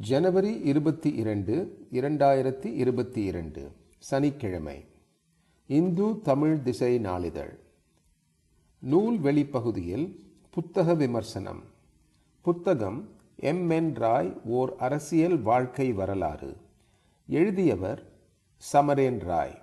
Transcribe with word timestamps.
ஜனவரி 0.00 0.60
இருபத்தி 0.60 1.10
இரண்டு 1.10 1.86
இரண்டாயிரத்தி 1.92 2.64
இருபத்தி 2.64 3.24
இரண்டு 3.24 3.72
சனிக்கிழமை. 3.98 4.84
இந்து 5.66 6.20
தமிழ் 6.20 6.62
திசை 6.62 6.98
நாளிதழ். 6.98 7.58
நூல் 8.78 9.18
வெளிப்பகுதியில் 9.18 10.16
புத்தக 10.50 10.94
விமர்சனம். 10.94 11.62
புத்தகம் 12.40 13.08
எம். 13.36 13.70
என். 13.70 13.94
ராய் 13.94 14.40
ஓர் 14.44 14.74
அரசியல் 14.78 15.38
வாழ்க்கை 15.38 15.92
வரலாறு. 15.92 16.56
எழுதியவர் 17.28 18.12
சமரேன் 18.72 19.18
ராய். 19.18 19.62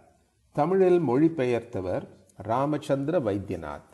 தமிழில் 0.51 0.99
மொழிபெயர்த்தவர் 0.99 2.07
ராமச்சந்திர 2.35 3.19
வைத்தியநாத். 3.19 3.91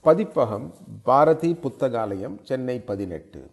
பதிப்பகம் 0.00 0.74
பாரதி 1.02 1.54
புத்தகாலயம் 1.54 2.38
சென்னை 2.42 2.80
பதினெட்டு. 2.80 3.50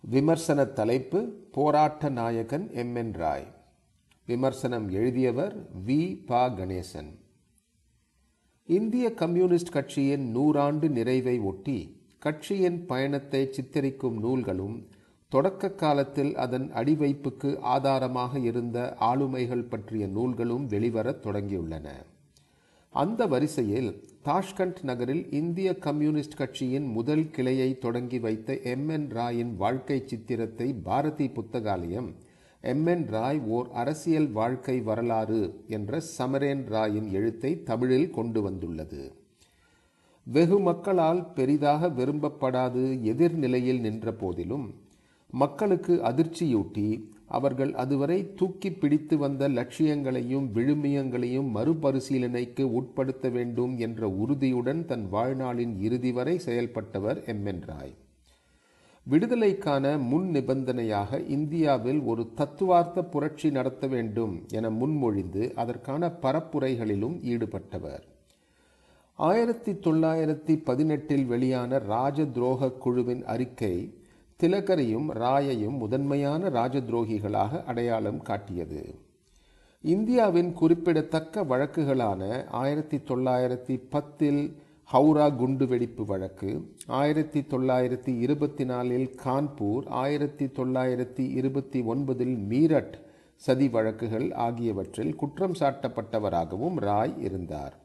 விமர்சன 0.00 0.64
தலைப்பு 0.64 1.20
போராட்ட 1.52 2.08
நாயகன் 2.08 2.70
எம் 2.72 2.94
என் 2.94 3.12
ராய். 3.12 3.46
விமர்சனம் 4.26 4.88
எழுதியவர் 4.88 5.68
வி. 5.86 6.26
பா. 6.26 6.48
கணேசன். 6.48 7.18
இந்திய 8.66 9.14
கம்யூனிஸ்ட் 9.14 9.70
கட்சியின் 9.70 10.36
நூறாண்டு 10.36 10.88
நிறைவை 10.88 11.38
ஒட்டி 11.40 12.00
கட்சியின் 12.18 12.86
பயணத்தை 12.86 13.48
சித்தரிக்கும் 13.50 14.18
நூல்களும் 14.18 14.88
தொடக்க 15.28 15.70
காலத்தில் 15.70 16.36
அதன் 16.36 16.72
அடிவைப்புக்கு 16.72 17.58
ஆதாரமாக 17.60 18.38
இருந்த 18.38 18.96
ஆளுமைகள் 19.00 19.68
பற்றிய 19.68 20.06
நூல்களும் 20.06 20.68
வெளிவரத் 20.68 21.26
தொடங்கியுள்ளன. 21.26 21.88
அந்த 22.98 23.26
வரிசையில் 23.26 23.90
தாஷ்கண்ட் 24.24 24.78
நகரில் 24.82 25.24
இந்திய 25.30 25.68
கம்யூனிஸ்ட் 25.78 26.36
கட்சியின் 26.36 26.86
முதல் 26.86 27.30
கிளையை 27.30 27.68
தொடங்கி 27.78 28.18
வைத்த 28.18 28.56
எம் 28.72 28.88
என் 28.88 29.06
ராயின் 29.08 29.52
வாழ்க்கை 29.56 29.98
சித்திரத்தை 30.06 30.68
பாரதி 30.82 31.26
புத்தகாலயம் 31.28 32.08
எம் 32.64 32.86
என் 32.86 33.04
ராய் 33.06 33.40
ஓர் 33.48 33.68
அரசியல் 33.72 34.30
வாழ்க்கை 34.30 34.76
வரலாறு 34.80 35.40
என்ற 35.68 36.00
சமரேன் 36.18 36.64
ராயின் 36.68 37.08
எழுத்தை 37.10 37.52
தமிழில் 37.62 38.10
கொண்டு 38.10 38.42
வந்துள்ளது. 38.42 39.02
வெகு 40.26 40.58
மக்களால் 40.60 41.22
பெரிதாக 41.32 41.88
விரும்பப்படாது 41.88 42.84
எதிர்நிலையில் 43.12 43.80
நின்ற 43.80 44.12
போதிலும் 44.12 44.66
மக்களுக்கு 45.32 45.94
அதிர்ச்சியூட்டி 46.10 46.88
அவர்கள் 47.28 47.74
அதுவரை 47.74 48.34
தூக்கி 48.34 48.72
பிடித்து 48.72 49.18
வந்த 49.18 49.48
லட்சியங்களையும் 49.48 50.46
விழுமியங்களையும் 50.54 51.48
மறுபரிசீலனைக்கு 51.54 52.62
உட்படுத்த 52.62 53.28
வேண்டும் 53.28 53.78
என்ற 53.78 54.08
உறுதியுடன் 54.08 54.84
தன் 54.86 55.08
வாழ்நாளின் 55.12 55.80
இறுதி 55.80 56.12
வரை 56.12 56.40
செயல்பட்டவர் 56.46 57.26
எம் 57.26 57.46
என் 57.46 57.62
ராய். 57.66 57.94
விடுதலைக்கான 59.06 59.98
முன் 59.98 60.30
நிபந்தனையாக 60.30 61.20
இந்தியாவில் 61.28 62.00
ஒரு 62.00 62.32
தத்துவார்த்த 62.34 63.04
புரட்சி 63.04 63.50
நடத்த 63.50 63.86
வேண்டும் 63.86 64.44
என 64.52 64.70
முன்மொழிந்து 64.70 65.52
அதற்கான 65.54 66.12
பரப்புரைகளிலும் 66.22 67.16
ஈடுபட்டவர். 67.24 68.02
ஆயிரத்தி 69.14 69.72
தொள்ளாயிரத்தி 69.72 70.60
பதினெட்டில் 70.64 71.24
வெளியான 71.26 71.78
ராஜ 71.78 72.22
துரோக 72.22 72.78
குழுவின் 72.78 73.24
அறிக்கை 73.24 73.74
திலகரையும் 74.42 75.06
ராயையும் 75.12 75.76
முதன்மையான 75.76 76.48
ராஜதுரோகிகளாக 76.48 77.64
அடையாளம் 77.64 78.22
காட்டியது. 78.22 78.94
இந்தியாவின் 79.82 80.52
குறிப்பிடத்தக்க 80.52 81.42
வழக்குகளான 81.44 82.44
ஆயிரத்தி 82.50 82.96
தொள்ளாயிரத்தி 82.96 83.80
பத்தில் 83.90 84.56
ஹவுரா 84.92 85.26
குண்டுவெடிப்பு 85.40 86.04
வழக்கு 86.04 86.74
ஆயிரத்தி 86.86 87.40
தொள்ளாயிரத்தி 87.40 88.18
இருபத்தி 88.18 88.64
நாலில் 88.64 89.14
கான்பூர் 89.24 89.86
ஆயிரத்தி 89.86 90.46
தொள்ளாயிரத்தி 90.46 91.30
இருபத்தி 91.30 91.80
ஒன்பதில் 91.80 92.36
மீரட் 92.36 92.94
சதி 93.34 93.68
வழக்குகள் 93.68 94.32
ஆகியவற்றில் 94.32 95.16
குற்றம் 95.16 95.56
சாட்டப்பட்டவராகவும் 95.60 96.76
ராய் 96.76 97.14
இருந்தார். 97.20 97.76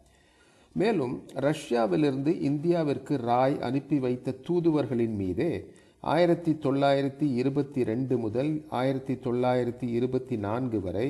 மேலும் 0.73 1.23
ரஷ்யாவிலிருந்து 1.33 2.31
இந்தியாவிற்கு 2.51 3.17
ராய் 3.17 3.61
அனுப்பி 3.61 3.99
வைத்த 3.99 4.31
தூதுவர்களின் 4.31 5.15
மீதே 5.15 5.69
ஆயிரத்தி 6.11 6.51
தொள்ளாயிரத்தி 6.51 7.25
இருபத்தி 7.33 7.83
ரெண்டு 7.83 8.17
முதல் 8.17 8.49
ஆயிரத்தி 8.69 9.13
தொள்ளாயிரத்தி 9.13 9.87
இருபத்தி 9.97 10.35
நான்கு 10.37 10.81
வரை 10.81 11.05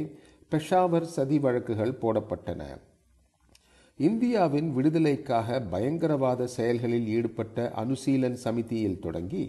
பெஷாவர் 0.51 1.07
சதி 1.15 1.39
வழக்குகள் 1.39 1.93
போடப்பட்டன. 2.01 2.61
இந்தியாவின் 3.99 4.69
விடுதலைக்காக 4.73 5.59
பயங்கரவாத 5.61 6.47
செயல்களில் 6.47 7.07
ஈடுபட்ட 7.07 7.73
அனுசீலன் 7.75 8.37
சமிதியில் 8.43 8.99
தொடங்கி 8.99 9.43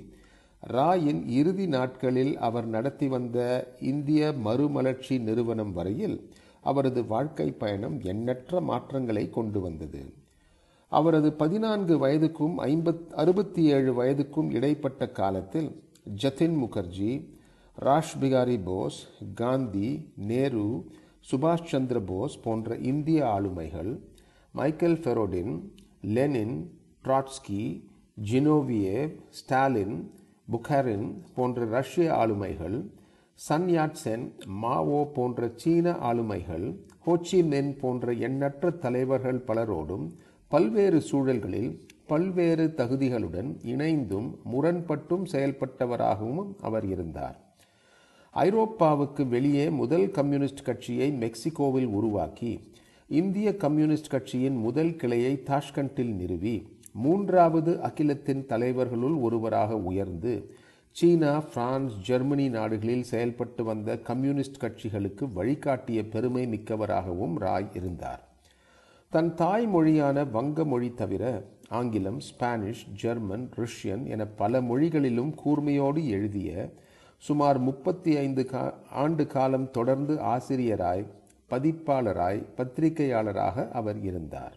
ராயின் 0.62 1.22
இறுதி 1.40 1.66
நாட்களில் 1.66 2.38
அவர் 2.38 2.66
நடத்தி 2.66 3.08
வந்த 3.08 3.38
இந்திய 3.80 4.32
மறுமலர்ச்சி 4.46 5.18
நிறுவனம் 5.18 5.72
வரையில் 5.72 6.18
அவரது 6.60 7.06
வாழ்க்கை 7.06 7.52
பயணம் 7.52 8.00
எண்ணற்ற 8.02 8.60
மாற்றங்களை 8.60 9.30
கொண்டு 9.30 9.60
வந்தது. 9.60 10.02
அவரது 10.94 11.28
பதினான்கு 11.34 11.94
வயதுக்கும் 11.98 12.56
ஐம்பத் 12.66 13.04
அறுபத்தி 13.14 13.62
ஏழு 13.70 13.92
வயதுக்கும் 13.92 14.48
இடைப்பட்ட 14.50 15.06
காலத்தில் 15.12 15.70
ஜதின் 16.18 16.56
முகர்ஜி 16.62 17.12
ராஷ் 17.78 18.16
பிகாரி 18.20 18.56
போஸ் 18.62 18.98
காந்தி 19.34 19.90
நேரு 20.28 20.66
சுபாஷ் 21.26 21.70
சந்திர 21.70 21.98
போஸ் 22.02 22.36
போன்ற 22.40 22.76
இந்திய 22.84 23.20
ஆளுமைகள் 23.28 23.92
Michael 24.54 24.98
Borodin 25.02 25.54
Lenin 26.10 26.56
Trotsky 27.04 27.62
Zinoviev 28.24 29.14
Stalin 29.30 29.96
Bukharin 30.48 31.06
போன்ற 31.34 31.66
ரஷ்ய 31.70 32.06
ஆளுமைகள் 32.14 32.76
சன் 33.38 33.68
யாட்சென் 33.68 34.24
மாவோ 34.60 35.00
போன்ற 35.14 35.48
சீன 35.56 35.94
ஆளுமைகள் 36.02 36.66
ஹோச்சி 37.06 37.38
மென் 37.44 37.72
போன்ற 37.76 38.12
எண்ணற்ற 38.20 38.70
தலைவர்கள் 38.76 39.40
பலரோடும் 39.46 40.06
பல்வேறு 40.54 41.00
சூழல்களில் 41.00 41.70
பல்வேறு 42.06 42.64
தகுதிகளுடன் 42.76 43.48
இணைந்தும் 43.62 44.26
முரண்பட்டும் 44.52 45.24
செயல்பட்டவராகவும் 45.32 46.50
அவர் 46.60 46.86
இருந்தார். 46.88 47.38
ஐரோப்பாவுக்கு 48.34 49.22
வெளியே 49.28 49.70
முதல் 49.70 50.10
கம்யூனிஸ்ட் 50.10 50.62
கட்சியை 50.62 51.08
மெக்சிகோவில் 51.12 51.88
உருவாக்கி 51.98 52.52
இந்திய 53.08 53.56
கம்யூனிஸ்ட் 53.56 54.06
கட்சியின் 54.06 54.56
முதல் 54.56 54.96
கிளையை 54.96 55.42
தாஷ்கண்டில் 55.46 56.12
நிறுவி 56.14 56.54
மூன்றாவது 56.92 57.82
அகிலத்தின் 57.82 58.44
தலைவர்களுள் 58.48 59.20
ஒருவராக 59.20 59.76
உயர்ந்து 59.76 60.34
சீனா 60.90 61.40
பிரான்ஸ் 61.40 61.96
ஜெர்மனி 62.10 62.48
நாடுகளில் 62.48 63.02
செயல்பட்டு 63.02 63.64
வந்த 63.64 63.98
கம்யூனிஸ்ட் 64.10 64.62
கட்சிகளுக்கு 64.62 65.32
வழிகாட்டிய 65.32 66.02
பெருமை 66.08 66.46
மிக்கவராகவும் 66.46 67.36
ராய் 67.38 67.68
இருந்தார். 67.74 68.22
தன் 69.14 69.34
தாய்மொழியான 69.34 70.30
வங்க 70.30 70.64
மொழி 70.64 70.94
தவிர 70.94 71.42
ஆங்கிலம் 71.68 72.20
ஸ்பானிஷ் 72.20 72.86
ஜெர்மன் 72.92 73.48
ருஷ்யன் 73.56 74.06
என 74.06 74.26
பல 74.26 74.60
மொழிகளிலும் 74.60 75.34
கூர்மையோடு 75.44 76.06
எழுதிய 76.06 76.72
சுமார் 77.18 77.58
முப்பத்தி 77.58 78.16
ஐந்து 78.16 78.44
கா 78.44 78.74
ஆண்டு 78.90 79.26
காலம் 79.26 79.70
தொடர்ந்து 79.70 80.18
ஆசிரியராய் 80.20 81.04
பதிப்பாளராய் 81.50 82.46
பத்திரிகையாளராக 82.56 83.68
அவர் 83.70 84.02
இருந்தார். 84.02 84.52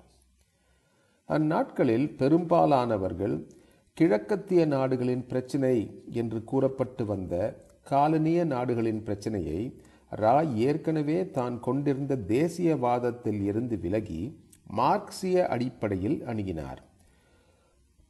அந்நாட்களில் 1.30 2.16
பெரும்பாலானவர்கள் 2.16 3.48
கிழக்கத்திய 3.94 4.66
நாடுகளின் 4.66 5.26
பிரச்சினை 5.26 6.04
என்று 6.12 6.44
கூறப்பட்டு 6.44 7.06
வந்த 7.06 7.64
காலனிய 7.90 8.46
நாடுகளின் 8.46 9.04
பிரச்சனையை 9.04 9.78
ராய் 10.10 10.58
ஏற்கனவே 10.58 11.30
தான் 11.30 11.60
கொண்டிருந்த 11.60 12.16
தேசியவாதத்தில் 12.16 13.42
இருந்து 13.42 13.80
விலகி 13.80 14.40
மார்க்சிய 14.68 15.48
அடிப்படையில் 15.48 16.24
அணுகினார். 16.26 16.78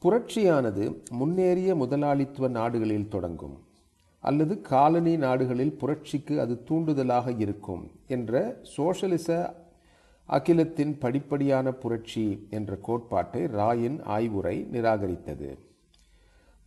புரட்சியானது 0.01 1.03
முன்னேறிய 1.09 1.75
முதலாளித்துவ 1.75 2.47
நாடுகளில் 2.47 3.07
தொடங்கும் 3.07 3.57
அல்லது 4.19 4.61
காலனி 4.61 5.17
நாடுகளில் 5.17 5.77
புரட்சிக்கு 5.79 6.39
அது 6.39 6.63
தூண்டுதலாக 6.69 7.39
இருக்கும் 7.39 7.91
என்ற 8.07 8.61
சோஷலிச 8.77 9.55
அகிலத்தின் 10.25 10.97
படிப்படியான 11.01 11.71
புரட்சி 11.71 12.47
என்ற 12.49 12.75
கோட்பாட்டை 12.75 13.43
ராயின் 13.43 14.03
ஆய்வுரை 14.03 14.67
நிராகரித்தது. 14.71 15.57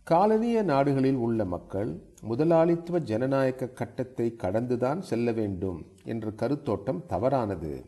காலனிய 0.03 0.63
நாடுகளில் 0.63 1.15
உள்ள 1.15 1.45
மக்கள் 1.45 2.01
முதலாளித்துவ 2.21 2.99
ஜனநாயக 2.99 3.67
கட்டத்தை 3.67 4.35
கடந்துதான் 4.35 5.01
செல்ல 5.01 5.31
வேண்டும் 5.31 5.85
என்ற 6.03 6.29
கருத்தோட்டம் 6.29 7.05
தவறானது. 7.05 7.85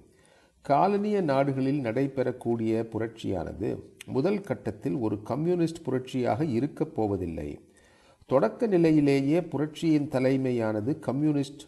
காலனிய 0.68 1.22
நாடுகளில் 1.22 1.80
நடைபெறக்கூடிய 1.80 2.74
புரட்சியானது 2.92 3.70
முதல் 4.06 4.42
கட்டத்தில் 4.42 4.96
ஒரு 4.96 5.22
கம்யூனிஸ்ட் 5.22 5.82
புரட்சியாக 5.86 6.46
இருக்கப் 6.46 6.96
போவதில்லை. 6.96 7.60
தொடக்க 8.26 8.68
நிலையிலேயே 8.68 9.42
புரட்சியின் 9.42 10.08
தலைமையானது 10.10 11.00
கம்யூனிஸ்ட் 11.00 11.64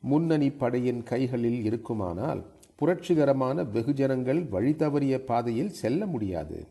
முன்னணி 0.00 0.50
படையின் 0.50 1.02
கைகளில் 1.02 1.64
இருக்குமானால் 1.64 2.42
புரட்சிகரமான 2.76 3.62
வெகுஜனங்கள் 3.62 4.48
வழி 4.48 4.72
தவறிய 4.72 5.18
பாதையில் 5.18 5.76
செல்ல 5.82 6.06
முடியாது. 6.06 6.66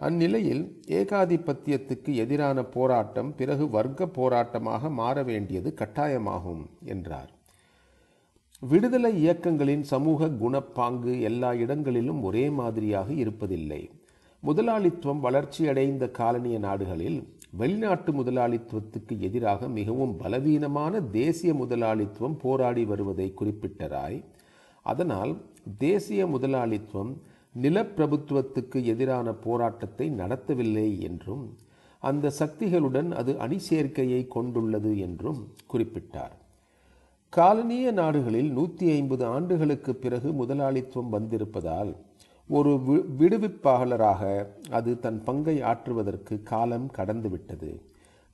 அந்நிலையில் 0.00 0.64
ஏகாதிபத்தியத்துக்கு 0.88 2.14
எதிரான 2.14 2.64
போராட்டம் 2.64 3.34
பிறகு 3.34 3.70
வர்க்க 3.70 4.04
போராட்டமாக 4.04 4.90
மாற 4.90 5.22
வேண்டியது 5.22 5.74
கட்டாயமாகும் 5.76 6.66
என்றார். 6.84 7.32
விடுதலை 8.62 9.10
இயக்கங்களின் 9.22 9.82
சமூக 9.90 10.26
குணப்பாங்கு 10.42 11.12
எல்லா 11.20 11.48
இடங்களிலும் 11.54 12.20
ஒரே 12.22 12.44
மாதிரியாக 12.58 13.08
இருப்பதில்லை. 13.22 13.80
முதலாளித்துவம் 14.42 15.20
வளர்ச்சியடைந்த 15.26 16.04
காலனிய 16.18 16.56
நாடுகளில் 16.58 17.18
வெளிநாட்டு 17.60 18.12
முதலாளித்துவத்துக்கு 18.12 19.14
எதிராக 19.28 19.68
மிகவும் 19.78 20.14
பலவீனமான 20.22 21.00
தேசிய 21.18 21.54
முதலாளித்துவம் 21.54 22.36
போராடி 22.44 22.84
வருவதை 22.84 23.28
குறிப்பிட்ட 23.40 23.88
ராய் 23.88 24.18
அதனால் 24.86 25.34
தேசிய 25.78 26.26
முதலாளித்துவம் 26.26 27.12
நிலப்பிரபுத்துவத்துக்கு 27.64 28.80
எதிரான 28.94 29.34
போராட்டத்தை 29.46 30.08
நடத்தவில்லை 30.22 30.88
என்றும் 31.08 31.44
அந்த 32.02 32.32
சக்திகளுடன் 32.38 33.12
அது 33.22 33.34
அணி 33.38 33.60
சேர்க்கையை 33.70 34.22
கொண்டுள்ளது 34.28 34.94
என்றும் 35.08 35.42
குறிப்பிட்டார். 35.72 36.34
காலனிய 37.36 37.86
நாடுகளில் 37.98 38.50
நூற்றி 38.56 38.86
ஐம்பது 38.96 39.24
ஆண்டுகளுக்கு 39.34 39.92
பிறகு 40.02 40.28
முதலாளித்துவம் 40.40 41.14
வந்திருப்பதால் 41.14 41.90
ஒரு 42.50 42.72
விடுவிப்பாளராக 43.20 44.22
அது 44.78 44.90
தன் 45.04 45.18
பங்கை 45.26 45.54
ஆற்றுவதற்கு 45.70 46.34
காலம் 46.50 46.86
கடந்துவிட்டது. 46.98 47.70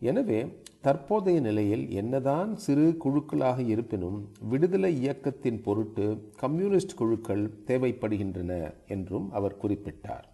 எனவே 0.02 0.40
தற்போதைய 0.86 1.38
நிலையில் 1.46 1.84
என்னதான் 2.00 2.50
சிறு 2.64 2.84
குழுக்களாக 3.04 3.64
இருப்பினும் 3.72 4.18
விடுதலை 4.50 4.92
இயக்கத்தின் 5.04 5.60
பொருட்டு 5.66 6.06
கம்யூனிஸ்ட் 6.42 6.98
குழுக்கள் 7.00 7.44
தேவைப்படுகின்றன 7.70 8.52
என்றும் 8.96 9.28
அவர் 9.40 9.56
குறிப்பிட்டார். 9.62 10.26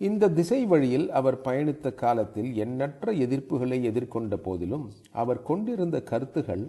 இந்த 0.00 0.30
திசை 0.38 0.60
வழியில் 0.72 1.06
அவர் 1.20 1.38
பயணித்த 1.46 1.94
காலத்தில் 2.02 2.50
எண்ணற்ற 2.64 3.12
எதிர்ப்புகளை 3.26 3.78
எதிர்கொண்ட 3.90 4.36
போதிலும் 4.48 4.88
அவர் 5.22 5.42
கொண்டிருந்த 5.50 5.98
கருத்துகள் 6.10 6.64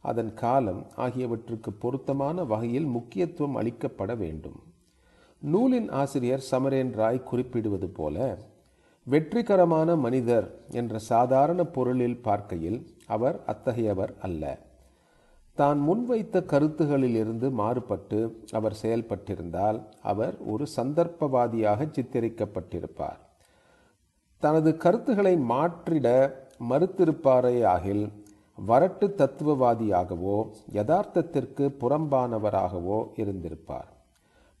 அதன் 0.00 0.34
காலம் 0.34 0.86
ஆகியவற்றுக்கு 0.96 1.72
பொருத்தமான 1.72 2.44
வகையில் 2.44 2.88
முக்கியத்துவம் 2.96 3.56
அளிக்கப்பட 3.56 4.16
வேண்டும். 4.16 4.58
நூலின் 5.42 5.90
ஆசிரியர் 5.90 6.44
சமரேன் 6.50 6.92
ராய் 6.92 7.22
குறிப்பிடுவது 7.22 7.88
போல 7.88 8.38
வெற்றிகரமான 9.06 9.96
மனிதர் 9.96 10.46
என்ற 10.70 10.98
சாதாரண 10.98 11.64
பொருளில் 11.64 12.18
பார்க்கையில் 12.22 12.80
அவர் 13.06 13.36
அத்தகையவர் 13.46 14.14
அல்ல. 14.20 14.58
தான் 15.54 15.78
முன்வைத்த 15.88 16.42
கருத்துகளிலிருந்து 16.52 17.50
மாறுபட்டு 17.50 18.42
அவர் 18.52 18.76
செயல்பட்டிருந்தால் 18.82 19.78
அவர் 20.02 20.34
ஒரு 20.46 20.66
சந்தர்ப்பவாதியாக 20.76 21.88
சித்தரிக்கப்பட்டிருப்பார். 21.96 23.20
தனது 24.42 24.76
கருத்துக்களை 24.76 25.34
மாற்றிட 25.36 26.08
மறுத்திருப்பாரே 26.70 27.64
ஆகில் 27.64 28.04
வரட்டு 28.66 29.06
தத்துவவாதியாகவோ 29.20 30.46
யதார்த்தத்திற்கு 30.72 31.64
புறம்பானவராகவோ 31.80 33.06
இருந்திருப்பார். 33.16 33.88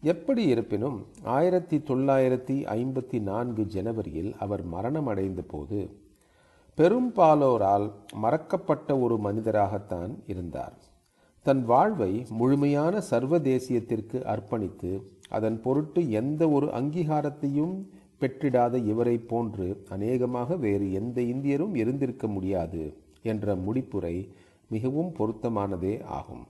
எப்படி 0.02 0.42
இருப்பினும் 0.46 1.06
ஆயிரத்தி 1.22 1.76
தொள்ளாயிரத்தி 1.76 2.56
ஐம்பத்தி 2.74 3.20
நான்கு 3.20 3.62
ஜனவரியில் 3.62 4.36
அவர் 4.38 4.64
மரணமடைந்த 4.66 5.42
போது 5.46 5.90
பெரும்பாலோரால் 6.78 7.90
மறக்கப்பட்ட 8.22 9.00
ஒரு 9.00 9.16
மனிதராகத்தான் 9.16 10.12
இருந்தார். 10.26 10.76
தன் 11.42 11.64
வாழ்வை 11.64 12.26
முழுமையான 12.30 13.02
சர்வதேசியத்திற்கு 13.10 14.18
அர்ப்பணித்து 14.34 15.02
அதன் 15.28 15.60
பொருட்டு 15.60 16.10
எந்த 16.10 16.48
ஒரு 16.48 16.66
அங்கீகாரத்தையும் 16.66 17.74
பெற்றிடாத 18.20 18.84
இவரை 18.84 19.18
போன்று 19.18 19.84
அநேகமாக 19.88 20.56
வேறு 20.56 20.92
எந்த 20.92 21.20
இந்தியரும் 21.20 21.74
இருந்திருக்க 21.74 22.26
முடியாது. 22.26 23.06
என்ற 23.22 23.56
முடிப்புரை 23.56 24.28
மிகவும் 24.68 25.14
பொருத்தமானதே 25.18 26.04
ஆகும். 26.04 26.46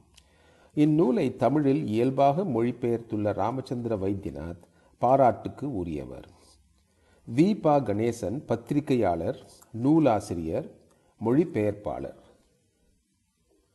இந்நூலை 0.75 1.37
தமிழில் 1.37 1.87
இயல்பாக 1.87 2.43
மொழிபெயர்த்துள்ள 2.43 3.32
ராமச்சந்திர 3.32 3.97
வைத்தியநாத் 3.97 4.67
பாராட்டுக்கு 4.99 5.76
உரியவர். 5.76 6.29
வி. 7.35 7.61
பா. 7.61 7.79
கணேசன் 7.79 8.43
பத்திரிகையாளர் 8.47 9.50
நூலாசிரியர் 9.73 10.70
மொழிபெயர்ப்பாளர். 11.25 12.26